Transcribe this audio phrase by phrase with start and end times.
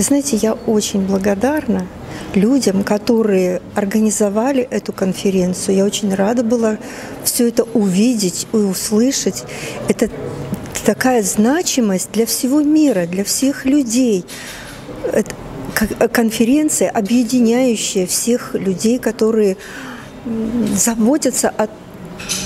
[0.00, 1.86] Вы знаете, я очень благодарна
[2.34, 5.76] людям, которые организовали эту конференцию.
[5.76, 6.78] Я очень рада была
[7.22, 9.44] все это увидеть и услышать.
[9.88, 10.08] Это
[10.86, 14.24] такая значимость для всего мира, для всех людей.
[15.04, 15.34] Это
[16.08, 19.58] конференция, объединяющая всех людей, которые
[20.74, 21.68] заботятся о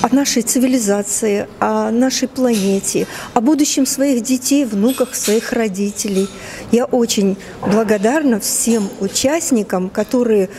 [0.02, 6.28] о нашей цивилизации, о нашей планете, о будущем своих детей, внуках, своих родителей.
[6.72, 10.50] Я очень благодарна всем участникам, которые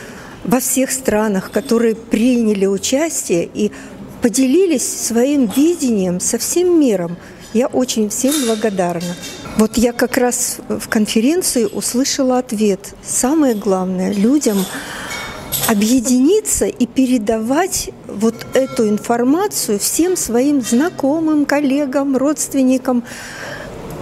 [0.44, 3.72] во всех странах, которые приняли участие и
[4.22, 7.16] поделились своим видением со всем миром.
[7.52, 9.14] Я очень всем благодарна.
[9.56, 12.94] Вот я как раз в конференции услышала ответ.
[13.02, 14.58] Самое главное людям
[15.68, 23.04] объединиться и передавать вот эту информацию всем своим знакомым, коллегам, родственникам,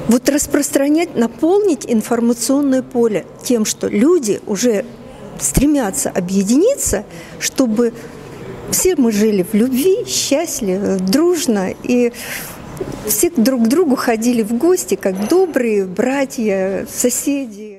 [0.08, 4.84] вот распространять, наполнить информационное поле тем, что люди уже
[5.40, 7.04] стремятся объединиться,
[7.38, 7.94] чтобы
[8.70, 12.12] все мы жили в любви, счастливо, дружно и
[13.06, 17.73] все друг к другу ходили в гости, как добрые братья, соседи.